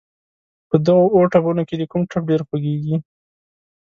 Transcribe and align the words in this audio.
په 0.69 0.75
دغه 0.85 1.01
اووه 1.11 1.27
ټپونو 1.33 1.63
کې 1.67 1.75
دې 1.79 1.85
کوم 1.91 2.01
ټپ 2.11 2.23
ډېر 2.29 2.41
خوږېږي. 2.47 2.95